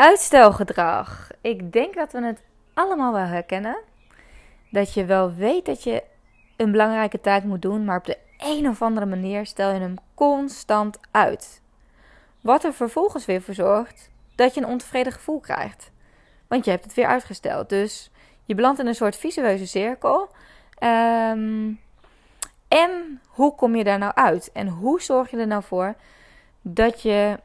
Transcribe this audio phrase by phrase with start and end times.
[0.00, 1.30] Uitstelgedrag.
[1.40, 2.42] Ik denk dat we het
[2.74, 3.78] allemaal wel herkennen.
[4.70, 6.02] Dat je wel weet dat je
[6.56, 9.94] een belangrijke taak moet doen, maar op de een of andere manier stel je hem
[10.14, 11.62] constant uit.
[12.40, 15.90] Wat er vervolgens weer voor zorgt dat je een ontevreden gevoel krijgt.
[16.46, 17.68] Want je hebt het weer uitgesteld.
[17.68, 18.10] Dus
[18.44, 20.28] je belandt in een soort visueuze cirkel.
[20.78, 21.72] Ehm,
[22.68, 24.50] en hoe kom je daar nou uit?
[24.52, 25.94] En hoe zorg je er nou voor
[26.62, 27.38] dat je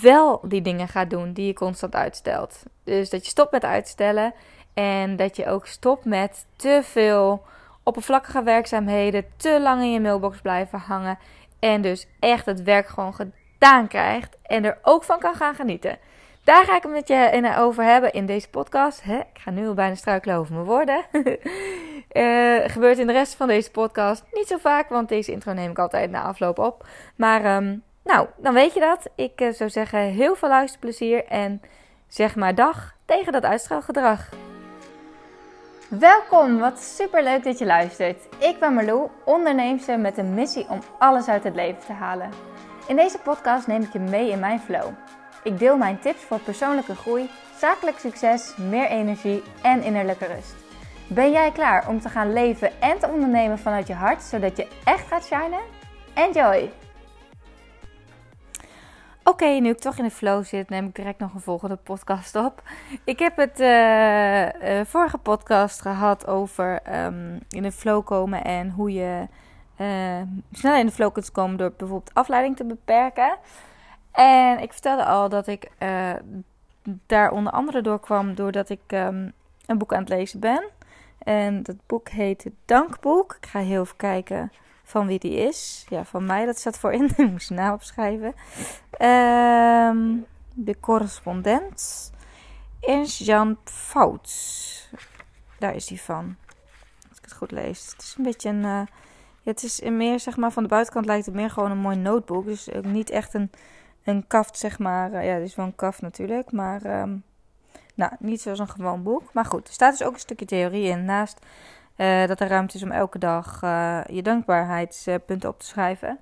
[0.00, 2.62] wel die dingen gaat doen die je constant uitstelt?
[2.84, 4.34] Dus dat je stopt met uitstellen
[4.74, 7.42] en dat je ook stopt met te veel
[7.82, 11.18] oppervlakkige werkzaamheden, te lang in je mailbox blijven hangen
[11.58, 15.98] en dus echt het werk gewoon gedaan krijgt en er ook van kan gaan genieten.
[16.44, 19.02] Daar ga ik het met je over hebben in deze podcast.
[19.04, 21.04] Ik ga nu al bijna struikelen over mijn woorden.
[21.12, 25.70] uh, gebeurt in de rest van deze podcast niet zo vaak, want deze intro neem
[25.70, 26.86] ik altijd na afloop op.
[27.16, 29.08] Maar um, nou, dan weet je dat.
[29.14, 31.62] Ik uh, zou zeggen heel veel luisterplezier en
[32.08, 34.28] zeg maar dag tegen dat uitstraalgedrag.
[35.88, 38.28] Welkom, wat super leuk dat je luistert.
[38.38, 42.30] Ik ben Marlou, onderneemster met een missie om alles uit het leven te halen.
[42.86, 44.88] In deze podcast neem ik je mee in mijn flow.
[45.42, 50.54] Ik deel mijn tips voor persoonlijke groei, zakelijk succes, meer energie en innerlijke rust.
[51.06, 54.68] Ben jij klaar om te gaan leven en te ondernemen vanuit je hart, zodat je
[54.84, 55.60] echt gaat shinen?
[56.14, 56.81] Enjoy!
[59.24, 62.36] Oké, nu ik toch in de flow zit, neem ik direct nog een volgende podcast
[62.36, 62.62] op.
[63.04, 68.92] Ik heb het uh, vorige podcast gehad over um, in de flow komen en hoe
[68.92, 69.26] je
[69.80, 73.36] uh, sneller in de flow kunt komen door bijvoorbeeld afleiding te beperken.
[74.12, 75.70] En ik vertelde al dat ik
[77.06, 79.32] daar onder andere door kwam doordat ik um,
[79.66, 80.70] een boek aan het lezen ben.
[81.18, 83.36] En dat boek heet Dankboek.
[83.40, 85.86] Ik ga heel even kijken van wie die is.
[85.88, 87.04] Ja, van mij, dat staat voorin.
[87.16, 88.34] ik moest naam opschrijven.
[89.00, 92.12] Um, de correspondent
[92.80, 94.90] is Jan Fouts.
[95.58, 96.36] Daar is hij van.
[97.08, 97.90] Als ik het goed lees.
[97.90, 98.86] Het is een beetje een...
[99.44, 101.96] Ja, het is meer, zeg maar, van de buitenkant lijkt het meer gewoon een mooi
[101.96, 102.44] notebook.
[102.44, 103.50] Dus ook niet echt een,
[104.04, 105.12] een kaft, zeg maar.
[105.12, 107.00] Uh, ja, het is wel een kaft natuurlijk, maar...
[107.00, 107.24] Um,
[107.94, 109.32] nou, niet zoals een gewoon boek.
[109.32, 111.04] Maar goed, er staat dus ook een stukje theorie in.
[111.04, 111.46] Naast
[112.02, 116.18] uh, dat er ruimte is om elke dag uh, je dankbaarheidspunten op te schrijven.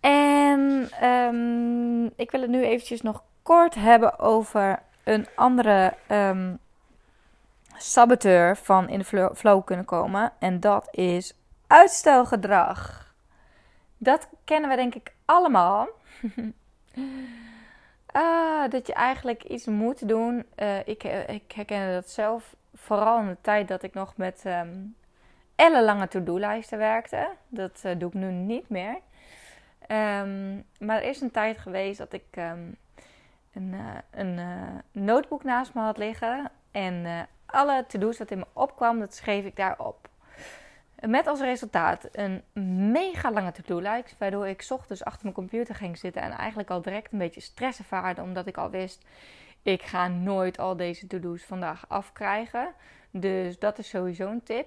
[0.00, 6.58] En um, ik wil het nu eventjes nog kort hebben over een andere um,
[7.76, 10.32] saboteur van in de flow kunnen komen.
[10.38, 11.34] En dat is
[11.66, 13.12] uitstelgedrag.
[13.98, 15.88] Dat kennen we denk ik allemaal.
[18.12, 20.46] ah, dat je eigenlijk iets moet doen.
[20.56, 22.54] Uh, ik, ik herken dat zelf
[22.84, 24.96] vooral in de tijd dat ik nog met um,
[25.54, 27.28] ellenlange to-do-lijsten werkte.
[27.48, 28.98] Dat uh, doe ik nu niet meer.
[29.88, 32.76] Um, maar er is een tijd geweest dat ik um,
[33.52, 36.50] een, uh, een uh, notebook naast me had liggen.
[36.70, 40.08] En alle to-do's dat in me opkwam, dat schreef ik daarop.
[41.00, 42.42] Met als resultaat een
[42.92, 44.14] mega lange to-do-lijst.
[44.18, 46.22] Waardoor ik ochtends achter mijn computer ging zitten.
[46.22, 48.22] En eigenlijk al direct een beetje stress ervaarde.
[48.22, 49.04] Omdat ik al wist
[49.64, 52.74] ik ga nooit al deze to-do's vandaag afkrijgen.
[53.10, 54.66] Dus dat is sowieso een tip.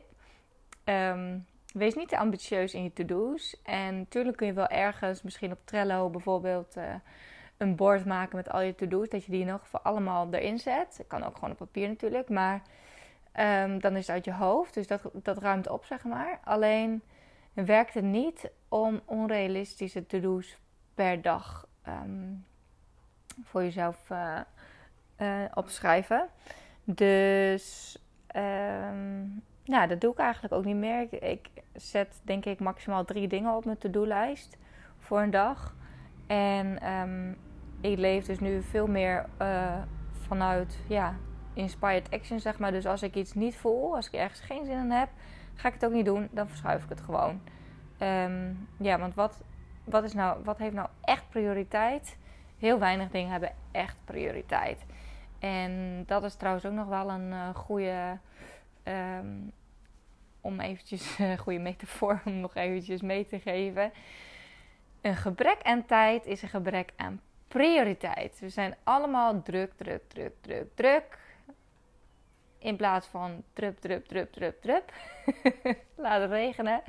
[0.86, 3.62] Um, wees niet te ambitieus in je to-do's.
[3.64, 6.84] En natuurlijk kun je wel ergens, misschien op Trello bijvoorbeeld, uh,
[7.58, 9.10] een bord maken met al je to-do's.
[9.10, 10.98] Dat je die in elk geval allemaal erin zet.
[10.98, 12.30] Dat kan ook gewoon op papier natuurlijk.
[12.30, 12.62] Maar
[13.40, 14.74] um, dan is het uit je hoofd.
[14.74, 16.40] Dus dat, dat ruimt op, zeg maar.
[16.44, 17.02] Alleen
[17.54, 20.58] werkt het niet om onrealistische to-do's
[20.94, 22.46] per dag um,
[23.44, 24.40] voor jezelf uh,
[25.18, 26.28] uh, opschrijven.
[26.84, 27.98] Dus
[28.36, 31.24] um, nou, dat doe ik eigenlijk ook niet meer.
[31.24, 34.58] Ik, zet denk ik maximaal drie dingen op mijn to-do-lijst
[35.00, 35.76] voor een dag.
[36.28, 37.38] En um,
[37.82, 41.16] ik leef dus nu veel meer uh, vanuit ja,
[41.54, 42.72] inspired action, zeg maar.
[42.72, 45.10] Dus als ik iets niet voel, als ik ergens geen zin in heb,
[45.56, 46.28] ga ik het ook niet doen.
[46.32, 47.42] Dan verschuif ik het gewoon.
[48.00, 49.44] Um, ja, want wat,
[49.84, 52.18] wat, is nou, wat heeft nou echt prioriteit?
[52.58, 54.86] Heel weinig dingen hebben echt prioriteit.
[55.40, 58.18] En dat is trouwens ook nog wel een uh, goede.
[58.84, 59.54] Um,
[60.48, 63.92] om eventjes een goede metafoor om nog eventjes mee te geven.
[65.02, 68.40] Een gebrek aan tijd is een gebrek aan prioriteit.
[68.40, 71.18] We zijn allemaal druk, druk, druk, druk, druk.
[72.58, 74.92] In plaats van drup, drup, drup, drup, drup.
[75.96, 76.82] Laat het regenen.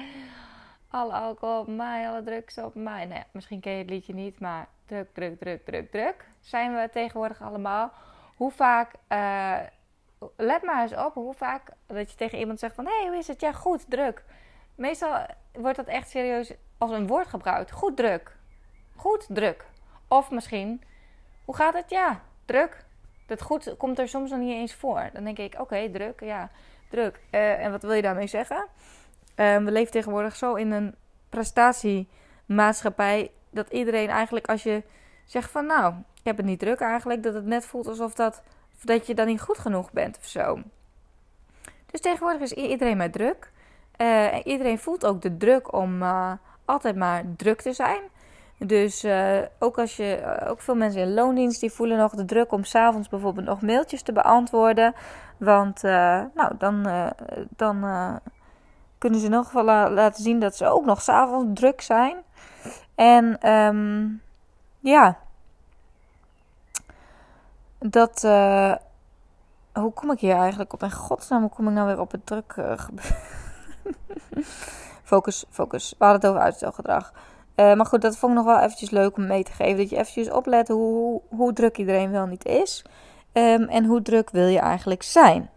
[0.91, 3.05] Alle alcohol op mij, alle drugs op mij.
[3.05, 6.29] Nee, misschien ken je het liedje niet, maar druk, druk, druk, druk, druk.
[6.41, 7.93] Zijn we tegenwoordig allemaal
[8.39, 9.57] hoe vaak, uh,
[10.37, 13.17] let maar eens op hoe vaak dat je tegen iemand zegt van, hé, hey, hoe
[13.17, 13.41] is het?
[13.41, 14.25] Ja, goed, druk.
[14.75, 17.71] Meestal wordt dat echt serieus als een woord gebruikt.
[17.71, 18.37] Goed druk.
[18.97, 19.65] Goed druk.
[20.09, 20.83] Of misschien
[21.45, 21.91] hoe gaat het?
[21.91, 22.87] Ja, druk.
[23.27, 25.11] Dat goed komt er soms nog niet eens voor.
[25.13, 26.51] Dan denk ik, oké, druk, ja,
[26.91, 27.21] druk.
[27.31, 28.67] Uh, en wat wil je daarmee zeggen?
[29.37, 30.95] Uh, we leven tegenwoordig zo in een
[31.29, 34.83] prestatiemaatschappij dat iedereen eigenlijk als je
[35.25, 35.95] zegt van nou,
[36.29, 38.43] heb het niet druk eigenlijk, dat het net voelt alsof dat,
[38.83, 40.59] dat je dan niet goed genoeg bent of zo.
[41.91, 43.51] Dus tegenwoordig is iedereen maar druk.
[43.97, 46.33] Uh, iedereen voelt ook de druk om uh,
[46.65, 48.03] altijd maar druk te zijn.
[48.59, 52.53] Dus uh, ook als je, ook veel mensen in loondienst, die voelen nog de druk
[52.53, 54.95] om s'avonds bijvoorbeeld nog mailtjes te beantwoorden.
[55.37, 56.87] Want nou, dan,
[57.57, 57.85] dan
[58.99, 62.17] kunnen ze nog wel laten zien dat ze ook nog s'avonds druk zijn.
[62.95, 64.23] En um,
[64.81, 65.19] ja,
[67.79, 68.23] dat.
[68.25, 68.75] Uh,
[69.73, 70.83] hoe kom ik hier eigenlijk op?
[70.83, 72.55] In godsnaam, hoe kom ik nou weer op het druk?
[72.59, 72.73] Uh,
[75.05, 75.95] focus, focus.
[75.99, 77.13] We hadden het over uitstelgedrag.
[77.57, 79.77] Uh, maar goed, dat vond ik nog wel eventjes leuk om mee te geven.
[79.77, 82.85] Dat je eventjes oplet hoe, hoe, druk iedereen wel niet is.
[83.33, 85.51] Um, en hoe druk wil je eigenlijk zijn.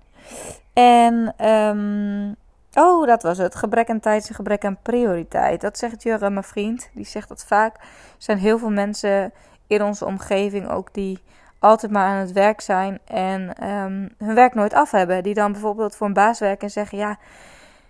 [0.74, 2.36] En um,
[2.74, 3.56] Oh, dat was het.
[3.56, 5.62] Gebrek aan tijd en gebrek aan prioriteit.
[5.62, 6.90] Dat zegt Jurre, mijn vriend.
[6.94, 7.76] Die zegt dat vaak.
[7.76, 7.84] Er
[8.18, 9.34] zijn heel veel mensen
[9.68, 11.20] in onze omgeving ook die
[11.62, 15.24] altijd maar aan het werk zijn en um, hun werk nooit af hebben.
[15.24, 17.18] Die dan bijvoorbeeld voor een baas werken en zeggen: Ja,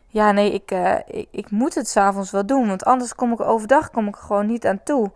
[0.08, 3.40] ja nee, ik, uh, ik, ik, moet het s'avonds wel doen, want anders kom ik
[3.40, 5.12] overdag kom ik gewoon niet aan toe.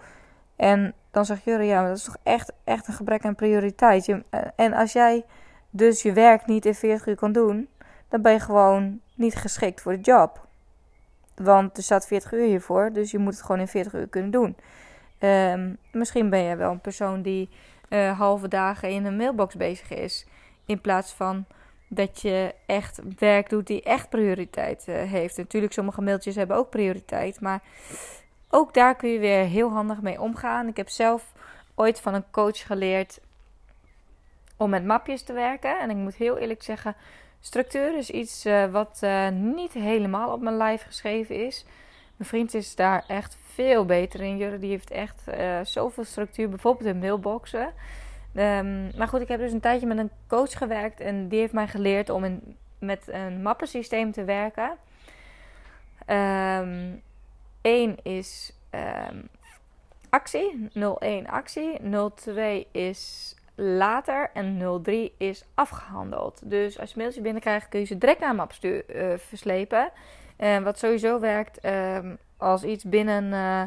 [0.55, 4.05] En dan zegt Jurre: Ja, maar dat is toch echt, echt een gebrek aan prioriteit.
[4.05, 5.25] Je, uh, en als jij
[5.69, 7.67] dus je werk niet in 40 uur kan doen,
[8.09, 10.47] dan ben je gewoon niet geschikt voor de job.
[11.35, 14.31] Want er staat 40 uur hiervoor, dus je moet het gewoon in 40 uur kunnen
[14.31, 14.55] doen.
[15.19, 17.49] Um, misschien ben je wel een persoon die
[17.89, 20.25] uh, halve dagen in een mailbox bezig is.
[20.65, 21.45] In plaats van
[21.87, 25.37] dat je echt werk doet die echt prioriteit uh, heeft.
[25.37, 27.41] Natuurlijk, sommige mailtjes hebben ook prioriteit.
[27.41, 27.61] Maar
[28.49, 30.67] ook daar kun je weer heel handig mee omgaan.
[30.67, 31.31] Ik heb zelf
[31.75, 33.19] ooit van een coach geleerd
[34.57, 35.79] om met mapjes te werken.
[35.79, 36.95] En ik moet heel eerlijk zeggen,
[37.39, 39.01] Structuur is iets uh, wat
[39.31, 41.65] niet helemaal op mijn lijf geschreven is.
[42.17, 44.37] Mijn vriend is daar echt veel beter in.
[44.37, 47.73] Jurre die heeft echt uh, zoveel structuur, bijvoorbeeld in mailboxen.
[48.35, 51.53] Um, maar goed, ik heb dus een tijdje met een coach gewerkt en die heeft
[51.53, 54.69] mij geleerd om in, met een mappensysteem te werken.
[56.07, 56.93] Um, ehm,
[57.61, 58.53] 1 is
[59.09, 59.27] um,
[60.09, 60.69] actie,
[60.99, 61.79] 01 actie,
[62.15, 66.41] 02 is later en 03 is afgehandeld.
[66.43, 69.91] Dus als je mailtje binnenkrijgt, kun je ze direct naar een map uh, verslepen.
[70.39, 73.61] Uh, wat sowieso werkt um, als iets binnen uh,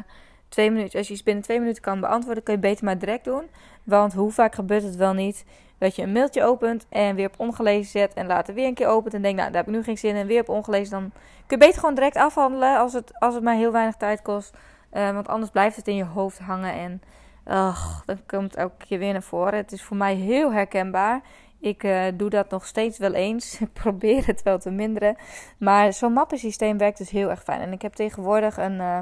[0.49, 3.23] twee minuten, als je iets binnen twee minuten kan beantwoorden, kun je beter maar direct
[3.23, 3.43] doen.
[3.83, 5.45] Want hoe vaak gebeurt het wel niet
[5.77, 8.87] dat je een mailtje opent en weer op ongelezen zet en later weer een keer
[8.87, 10.91] opent en denkt, nou daar heb ik nu geen zin in weer op ongelezen.
[10.91, 11.11] Dan
[11.45, 14.53] kun je beter gewoon direct afhandelen als het, als het maar heel weinig tijd kost.
[14.91, 17.01] want anders blijft het in je hoofd hangen en
[18.05, 19.55] dat komt elke keer weer naar voren.
[19.55, 21.21] Het is voor mij heel herkenbaar.
[21.59, 23.55] Ik uh, doe dat nog steeds wel eens.
[23.61, 25.15] Ik probeer het wel te minderen.
[25.57, 27.61] Maar zo'n mappensysteem werkt dus heel erg fijn.
[27.61, 28.99] En ik heb tegenwoordig een, uh,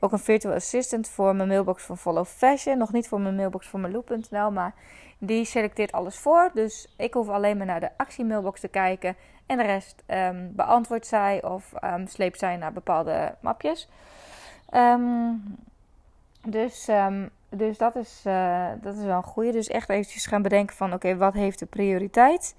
[0.00, 2.78] ook een virtual assistant voor mijn mailbox van Follow Fashion.
[2.78, 4.74] Nog niet voor mijn mailbox van mijn loop.nl, maar
[5.18, 6.50] die selecteert alles voor.
[6.54, 9.16] Dus ik hoef alleen maar naar de actiemailbox te kijken.
[9.46, 13.88] En de rest um, beantwoordt zij of um, sleept zij naar bepaalde mapjes.
[14.74, 15.56] Um,
[16.46, 16.88] dus
[17.54, 19.52] dus dat is, uh, dat is wel een goede.
[19.52, 22.54] Dus echt eventjes gaan bedenken van oké, wat heeft de prioriteit?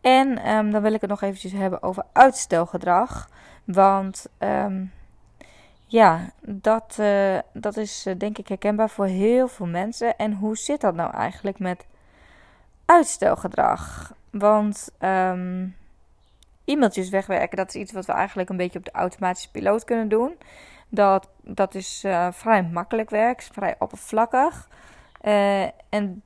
[0.00, 3.28] En um, dan wil ik het nog eventjes hebben over uitstelgedrag.
[3.64, 4.92] Want um,
[5.86, 10.16] ja, dat, uh, dat is uh, denk ik herkenbaar voor heel veel mensen.
[10.16, 11.86] En hoe zit dat nou eigenlijk met
[12.84, 14.12] uitstelgedrag?
[14.30, 15.76] Want um,
[16.64, 20.08] e-mailtjes wegwerken, dat is iets wat we eigenlijk een beetje op de automatische piloot kunnen
[20.08, 20.36] doen.
[20.90, 24.68] Dat, dat is uh, vrij makkelijk werk, vrij oppervlakkig.
[25.22, 26.22] Uh, en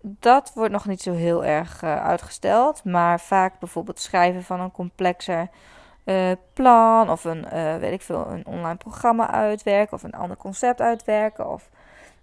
[0.00, 2.84] dat wordt nog niet zo heel erg uh, uitgesteld.
[2.84, 5.48] Maar vaak bijvoorbeeld schrijven van een complexer
[6.52, 7.10] plan.
[7.10, 7.46] Of een,
[7.80, 9.96] weet ik veel, een online programma uitwerken.
[9.96, 11.50] Of een ander concept uitwerken.
[11.50, 11.70] Of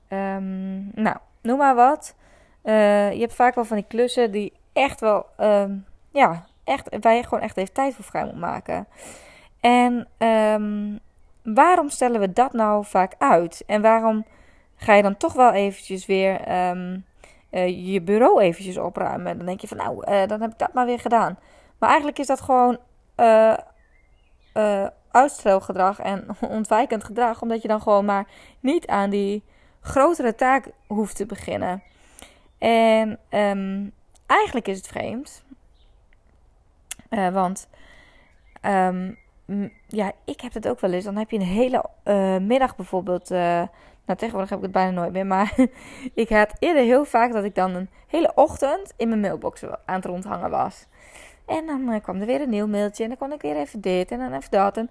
[0.10, 2.16] um, nou, noem maar wat.
[2.64, 7.24] je hebt vaak wel van die klussen die echt wel, um, ja, echt, waar je
[7.24, 8.88] gewoon echt even tijd voor vrij moet maken.
[9.60, 11.00] En um,
[11.54, 13.64] waarom stellen we dat nou vaak uit?
[13.66, 14.26] En waarom
[14.76, 17.06] ga je dan toch wel eventjes weer um,
[17.52, 19.38] uh, je bureau eventjes opruimen?
[19.38, 21.40] Dan denk je van nou, uh, dan heb ik dat maar weer gedaan.
[21.78, 22.78] Maar eigenlijk is dat gewoon
[23.18, 23.58] uh,
[25.12, 27.42] uitstelgedrag en ontwijkend gedrag.
[27.42, 28.28] Omdat je dan gewoon maar
[28.60, 29.44] niet aan die
[29.82, 31.84] grotere taak hoeft te beginnen.
[32.58, 33.92] En um,
[34.26, 35.44] eigenlijk is het vreemd.
[37.10, 37.68] want
[38.62, 39.18] um,
[39.88, 41.04] ja, ik heb het ook wel eens.
[41.04, 43.38] Dan heb je een hele uh, middag bijvoorbeeld uh,
[44.06, 45.26] Nou, tegenwoordig heb ik het bijna nooit meer.
[45.26, 45.56] Maar
[46.14, 49.96] ik had eerder heel vaak dat ik dan een hele ochtend in mijn mailbox aan
[49.96, 50.86] het rondhangen was.
[51.46, 53.04] En dan uh, kwam er weer een nieuw mailtje.
[53.04, 54.78] En dan kon ik weer even dit en dan even dat.
[54.78, 54.90] En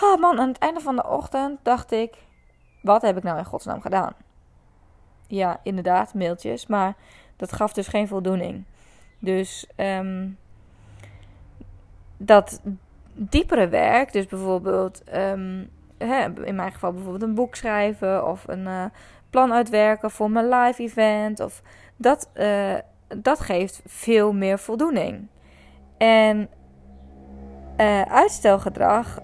[0.00, 2.14] oh man, aan het einde van de ochtend dacht ik:
[2.82, 4.14] wat heb ik nou in godsnaam gedaan?
[5.26, 6.66] Ja, inderdaad, mailtjes.
[6.66, 6.94] Maar
[7.36, 8.64] dat gaf dus geen voldoening.
[9.18, 10.38] Dus um,
[12.16, 12.60] dat
[13.14, 18.66] diepere werk, dus bijvoorbeeld um, hè, in mijn geval bijvoorbeeld een boek schrijven of een
[18.66, 18.84] uh,
[19.30, 21.62] plan uitwerken voor mijn live event, of
[21.96, 22.74] dat, uh,
[23.08, 25.26] dat geeft veel meer voldoening.
[25.98, 26.48] En
[27.76, 29.18] uh, uitstelgedrag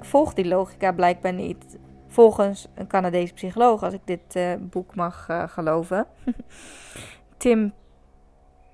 [0.00, 1.78] volgt die logica blijkbaar niet.
[2.08, 6.06] Volgens een Canadese psycholoog, als ik dit boek mag geloven.
[7.36, 7.72] Tim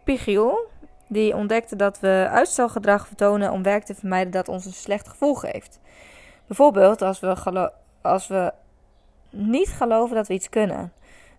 [0.05, 0.69] Pigiel,
[1.09, 5.35] die ontdekte dat we uitstelgedrag vertonen om werk te vermijden dat ons een slecht gevoel
[5.35, 5.81] geeft.
[6.47, 7.73] Bijvoorbeeld als we,
[8.03, 8.53] als we
[9.31, 10.93] niet geloven dat we iets kunnen.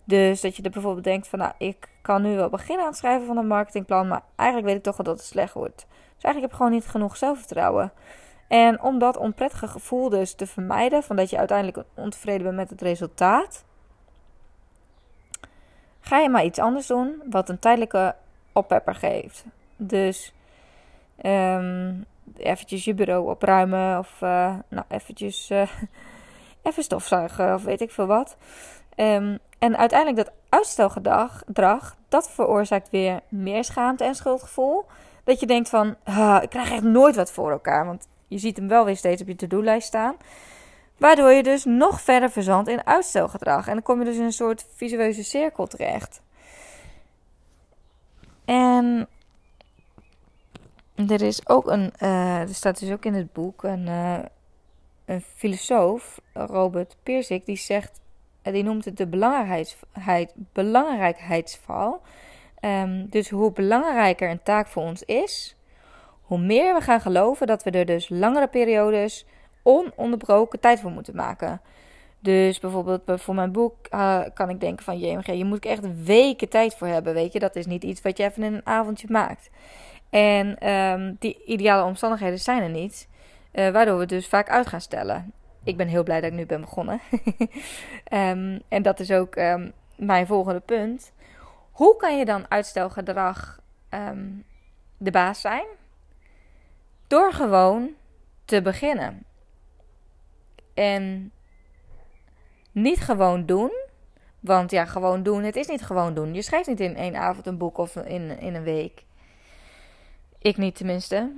[0.04, 2.98] Dus dat je er bijvoorbeeld denkt van, nou, ik kan nu wel beginnen aan het
[2.98, 5.86] schrijven van een marketingplan, maar eigenlijk weet ik toch wel dat het slecht wordt.
[6.14, 7.92] Dus eigenlijk heb ik gewoon niet genoeg zelfvertrouwen.
[8.48, 12.70] En om dat onprettige gevoel dus te vermijden, van dat je uiteindelijk ontevreden bent met
[12.70, 13.64] het resultaat,
[16.00, 18.14] ga je maar iets anders doen wat een tijdelijke
[18.52, 19.44] oppepper geeft.
[19.82, 20.32] Dus
[21.22, 22.04] um,
[22.36, 25.62] eventjes je bureau opruimen of uh, nou eventjes uh,
[26.62, 28.36] even stofzuigen of weet ik veel wat.
[28.96, 34.84] Um, en uiteindelijk dat uitstelgedrag, dat veroorzaakt weer meer schaamte en schuldgevoel.
[35.24, 35.88] Dat je denkt van,
[36.42, 37.86] ik krijg echt nooit wat voor elkaar.
[37.86, 40.16] Want je ziet hem wel weer steeds op je to-do-lijst staan.
[40.96, 43.66] Waardoor je dus nog verder verzandt in uitstelgedrag.
[43.66, 46.22] En dan kom je dus in een soort visueuze cirkel terecht.
[48.44, 49.08] En
[51.08, 54.18] er is ook een, uh, er staat dus ook in het boek een, uh,
[55.04, 58.00] een filosoof, Robert Pirsig, die zegt,
[58.42, 62.00] uh, die noemt het de belangrijkheid, belangrijkheidsval.
[62.60, 65.56] Um, dus hoe belangrijker een taak voor ons is,
[66.22, 69.26] hoe meer we gaan geloven dat we er dus langere periodes
[69.62, 71.60] ononderbroken tijd voor moeten maken.
[72.18, 73.74] Dus bijvoorbeeld voor mijn boek
[74.34, 77.14] kan ik denken van JMG, je moet ik echt weken tijd voor hebben.
[77.14, 79.50] Weet je, dat is niet iets wat je even in een avondje maakt.
[80.10, 83.08] En um, die ideale omstandigheden zijn er niet,
[83.52, 85.32] uh, waardoor we dus vaak uit gaan stellen.
[85.64, 87.00] Ik ben heel blij dat ik nu ben begonnen.
[88.12, 91.12] um, en dat is ook um, mijn volgende punt.
[91.70, 93.60] Hoe kan je dan uitstelgedrag
[94.96, 95.66] de baas zijn?
[97.06, 97.90] Door gewoon
[98.44, 99.24] te beginnen.
[100.74, 101.32] En
[102.72, 103.72] niet gewoon doen.
[104.40, 106.34] Want ja, gewoon doen, het is niet gewoon doen.
[106.34, 109.04] Je schrijft niet in één avond een boek of in, in een week.
[110.42, 111.32] Ik niet tenminste.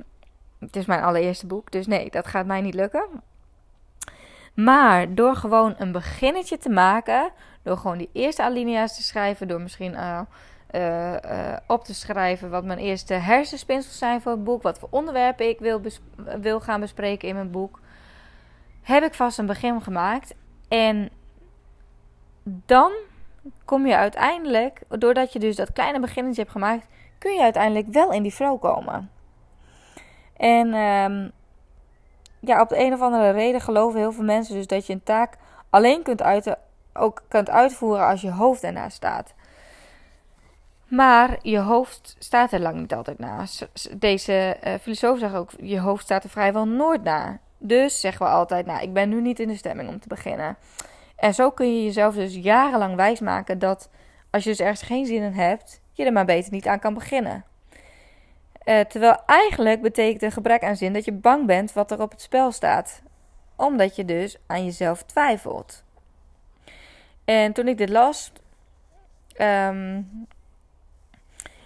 [0.59, 3.07] Het is mijn allereerste boek, dus nee, dat gaat mij niet lukken.
[4.55, 7.31] Maar door gewoon een beginnetje te maken,
[7.63, 10.21] door gewoon die eerste alinea's te schrijven, door misschien uh,
[10.75, 14.89] uh, uh, op te schrijven wat mijn eerste hersenspinsels zijn voor het boek, wat voor
[14.91, 15.81] onderwerpen ik wil,
[16.41, 17.81] wil gaan bespreken in mijn boek,
[18.83, 20.35] heb ik vast een begin gemaakt.
[20.69, 21.11] En
[22.43, 22.93] dan
[23.65, 26.87] kom je uiteindelijk, doordat je dus dat kleine beginnetje hebt gemaakt,
[27.23, 29.11] kun je uiteindelijk wel in die flow komen.
[30.37, 31.31] En um,
[32.41, 35.03] ja, op de een of andere reden geloven heel veel mensen dus dat je een
[35.03, 35.37] taak
[35.71, 36.59] alleen kunt, uiten,
[36.93, 39.35] ook kunt uitvoeren als je hoofd ernaast staat.
[40.89, 43.69] Maar je hoofd staat er lang niet altijd naast.
[43.97, 47.39] Deze uh, filosoof zegt ook: je hoofd staat er vrijwel nooit na.
[47.59, 50.57] Dus zeggen we altijd: Nou, ik ben nu niet in de stemming om te beginnen.
[51.17, 53.91] En zo kun je jezelf dus jarenlang wijsmaken dat
[54.31, 56.95] als je dus ergens geen zin in hebt, je er maar beter niet aan kan
[56.95, 57.45] beginnen.
[58.65, 62.11] Uh, terwijl eigenlijk betekent een gebrek aan zin dat je bang bent wat er op
[62.11, 63.03] het spel staat.
[63.57, 65.85] Omdat je dus aan jezelf twijfelt.
[67.25, 68.33] En toen ik dit las,
[69.41, 70.27] um,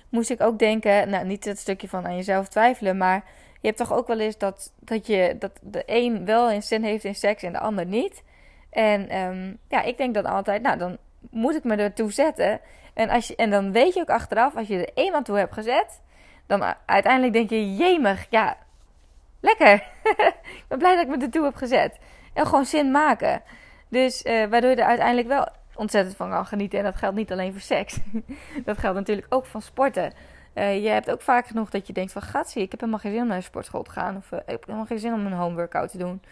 [0.09, 3.25] moest ik ook denken, nou niet het stukje van aan jezelf twijfelen, maar
[3.61, 6.83] je hebt toch ook wel eens dat, dat, je, dat de een wel een zin
[6.83, 8.23] heeft in seks en de ander niet.
[8.71, 10.99] En um, ja, ik denk dan altijd, nou dan
[11.30, 12.61] moet ik me ertoe zetten.
[12.97, 15.55] En, als je, en dan weet je ook achteraf, als je er eenmaal toe hebt
[15.55, 16.00] gezet,
[16.47, 18.57] dan uiteindelijk denk je, jemig, ja,
[19.41, 19.75] lekker.
[20.61, 21.99] ik ben blij dat ik me ertoe heb gezet.
[22.33, 23.43] En gewoon zin maken.
[23.88, 26.79] Dus uh, waardoor je er uiteindelijk wel ontzettend van kan genieten.
[26.79, 27.99] En dat geldt niet alleen voor seks.
[28.65, 30.12] dat geldt natuurlijk ook van sporten.
[30.55, 32.23] Uh, je hebt ook vaak genoeg dat je denkt van...
[32.23, 34.17] Gatsie, ik heb helemaal geen zin om naar de sportschool te gaan.
[34.17, 36.23] Of uh, ik heb helemaal geen zin om een home workout te doen.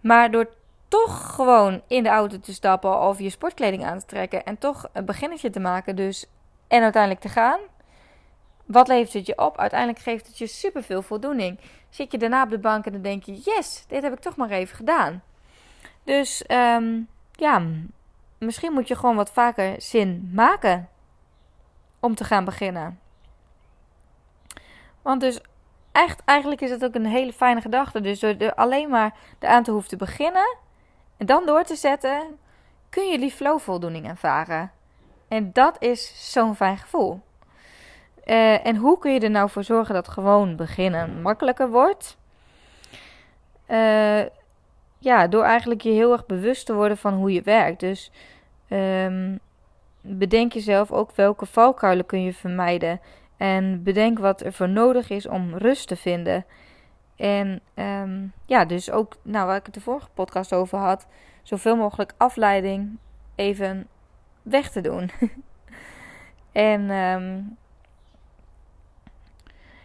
[0.00, 0.48] Maar door
[0.94, 4.88] toch gewoon in de auto te stappen of je sportkleding aan te trekken en toch
[4.92, 6.26] een beginnetje te maken dus
[6.68, 7.60] en uiteindelijk te gaan.
[8.64, 9.58] Wat levert het je op?
[9.58, 11.60] Uiteindelijk geeft het je superveel voldoening.
[11.88, 14.36] Zit je daarna op de bank en dan denk je, yes, dit heb ik toch
[14.36, 15.22] maar even gedaan.
[16.04, 17.62] Dus um, ja,
[18.38, 20.88] misschien moet je gewoon wat vaker zin maken
[22.00, 23.00] om te gaan beginnen.
[25.02, 25.40] Want dus
[25.92, 28.00] echt, eigenlijk is het ook een hele fijne gedachte.
[28.00, 30.62] Dus door er alleen maar eraan te hoeven te beginnen
[31.16, 32.38] en dan door te zetten,
[32.88, 34.70] kun je die flow voldoening ervaren.
[35.28, 37.20] En dat is zo'n fijn gevoel.
[38.24, 42.16] Uh, en hoe kun je er nou voor zorgen dat gewoon beginnen makkelijker wordt?
[43.68, 44.22] Uh,
[44.98, 47.80] ja, door eigenlijk je heel erg bewust te worden van hoe je werkt.
[47.80, 48.10] Dus
[48.68, 49.38] um,
[50.00, 53.00] bedenk jezelf ook welke valkuilen kun je vermijden.
[53.36, 56.44] En bedenk wat er voor nodig is om rust te vinden.
[57.16, 61.06] En um, ja, dus ook, nou, waar ik het de vorige podcast over had,
[61.42, 62.98] zoveel mogelijk afleiding
[63.34, 63.86] even
[64.42, 65.10] weg te doen.
[66.52, 67.56] en um,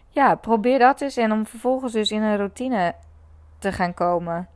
[0.08, 2.94] ja, probeer dat eens en om vervolgens dus in een routine
[3.58, 4.48] te gaan komen.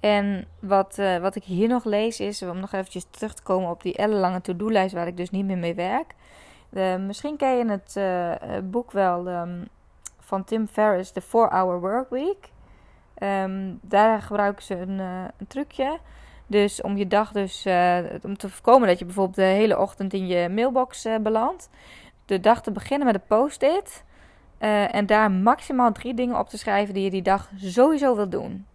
[0.00, 3.70] En wat, uh, wat ik hier nog lees is, om nog eventjes terug te komen
[3.70, 6.14] op die ellenlange to-do-lijst waar ik dus niet meer mee werk.
[6.72, 9.68] Uh, misschien ken je het uh, boek wel um,
[10.30, 12.48] van Tim Ferriss, The 4-Hour Workweek.
[13.22, 15.98] Um, daar gebruiken ze een, een, trucje.
[16.46, 17.66] Dus om je dag dus,
[18.22, 21.70] om te voorkomen dat je bijvoorbeeld de hele ochtend in je mailbox belandt.
[22.26, 24.04] De dag te beginnen met een post-it.
[24.58, 28.66] en daar maximaal drie dingen op te schrijven die je die dag sowieso wil doen.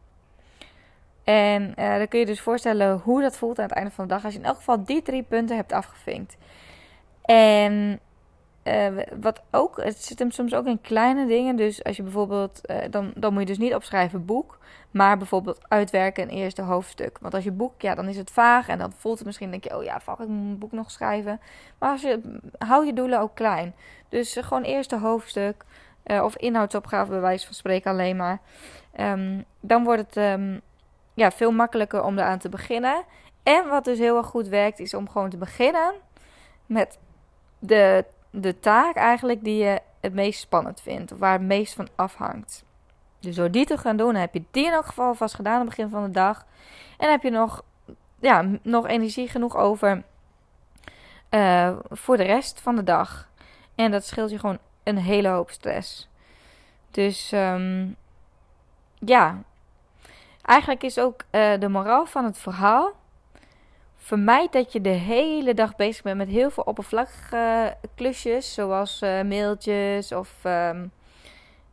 [1.24, 4.24] En dan kun je dus voorstellen hoe dat voelt aan het einde van de dag.
[4.24, 6.38] Als je in elk geval die drie punten hebt afgevinkt.
[7.25, 8.00] En
[8.67, 8.88] uh,
[9.22, 11.55] wat ook, het zit hem soms ook in kleine dingen.
[11.55, 14.57] Dus als je bijvoorbeeld, uh, dan, dan moet je dus niet opschrijven boek.
[14.91, 17.17] Maar bijvoorbeeld uitwerken een eerste hoofdstuk.
[17.22, 18.67] Want als je boek, ja, dan is het vaag.
[18.67, 20.91] En dan voelt het misschien, denk je, oh ja, fuck, ik moet mijn boek nog
[20.91, 21.39] schrijven.
[21.79, 23.75] Maar als je, hou je doelen ook klein.
[24.10, 25.65] Dus gewoon eerste hoofdstuk.
[26.03, 28.39] of inhoudsopgave bij wijze van spreken alleen maar.
[29.00, 30.15] Um, dan wordt het...
[30.39, 30.62] Um,
[31.15, 33.03] ja, veel makkelijker om eraan te beginnen.
[33.43, 35.93] En wat dus heel erg goed werkt, is om gewoon te beginnen
[36.65, 37.00] met
[37.60, 38.05] de,
[38.42, 41.12] de taak eigenlijk die je het meest spannend vindt.
[41.12, 42.64] Of waar het meest van afhangt.
[43.20, 45.59] Dus door die te gaan doen, heb je die in elk geval vast gedaan aan
[45.59, 46.46] het begin van de dag.
[46.98, 47.64] En heb je nog,
[48.20, 50.03] ja, nog energie genoeg over
[51.29, 53.29] uh, voor de rest van de dag.
[53.75, 56.09] En dat scheelt je gewoon een hele hoop stress.
[56.92, 57.96] Dus um,
[59.00, 59.44] ja,
[60.46, 62.92] Eigenlijk is ook uh, de moraal van het verhaal.
[64.05, 68.53] Vermijd dat je de hele dag bezig bent met heel veel oppervlakkige klusjes.
[68.53, 70.91] Zoals uh, mailtjes of um,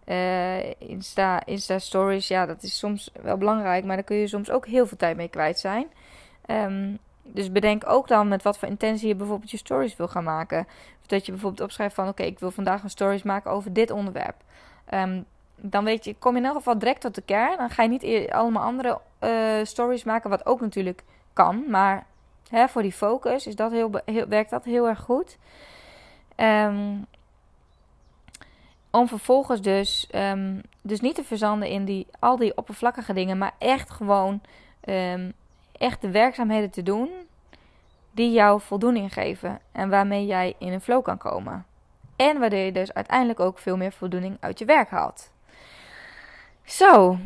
[0.06, 2.28] uh, Insta, Insta stories.
[2.28, 3.84] Ja, dat is soms wel belangrijk.
[3.84, 5.86] Maar daar kun je soms ook heel veel tijd mee kwijt zijn.
[6.46, 10.24] Um, dus bedenk ook dan met wat voor intentie je bijvoorbeeld je stories wil gaan
[10.24, 10.66] maken.
[11.00, 12.08] Of dat je bijvoorbeeld opschrijft van...
[12.08, 14.36] Oké, ik wil vandaag een stories maken over dit onderwerp.
[14.94, 15.24] Um,
[15.56, 17.56] dan weet je, kom je in elk geval direct tot de kern.
[17.56, 21.64] Dan ga je niet allemaal andere uh, stories maken, wat ook natuurlijk kan.
[21.68, 22.10] Maar
[22.52, 25.38] hè, voor die focus is dat heel, heel, werkt dat heel erg goed.
[26.36, 27.06] Um,
[28.90, 33.52] om vervolgens dus, um, dus niet te verzanden in die, al die oppervlakkige dingen, maar
[33.58, 34.40] echt gewoon
[34.84, 35.32] um,
[35.78, 37.10] echt de werkzaamheden te doen
[38.10, 41.66] die jou voldoening geven en waarmee jij in een flow kan komen.
[42.16, 45.30] En waardoor je dus uiteindelijk ook veel meer voldoening uit je werk haalt.
[46.64, 47.18] Zo,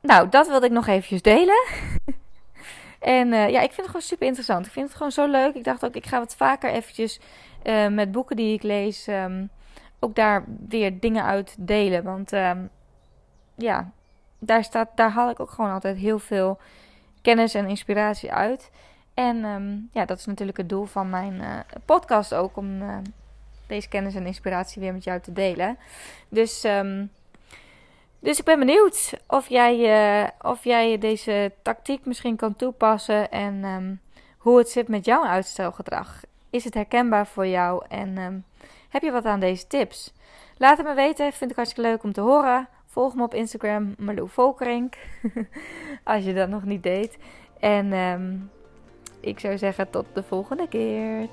[0.00, 1.66] nou, dat wilde ik nog eventjes delen.
[3.00, 4.66] En uh, ja, ik vind het gewoon super interessant.
[4.66, 5.54] Ik vind het gewoon zo leuk.
[5.54, 7.20] Ik dacht ook, ik ga wat vaker eventjes
[7.62, 9.50] uh, met boeken die ik lees, um,
[9.98, 12.04] ook daar weer dingen uit delen.
[12.04, 12.70] Want um,
[13.54, 13.90] ja,
[14.38, 16.58] daar, staat, daar haal ik ook gewoon altijd heel veel
[17.22, 18.70] kennis en inspiratie uit.
[19.14, 22.82] En um, ja, dat is natuurlijk het doel van mijn uh, podcast ook, om
[23.66, 25.78] deze kennis en inspiratie weer met jou te delen.
[26.28, 26.66] Dus...
[28.20, 29.78] dus ik ben benieuwd of jij,
[30.22, 34.00] uh, of jij deze tactiek misschien kan toepassen en um,
[34.38, 36.20] hoe het zit met jouw uitstelgedrag.
[36.50, 38.44] Is het herkenbaar voor jou en um,
[38.88, 40.12] heb je wat aan deze tips?
[40.56, 42.68] Laat het me weten, vind ik hartstikke leuk om te horen.
[42.86, 44.96] Volg me op Instagram, Marlou Volkerink,
[46.04, 47.18] als je dat nog niet deed.
[47.60, 48.50] En um,
[49.20, 51.28] ik zou zeggen tot de volgende keer.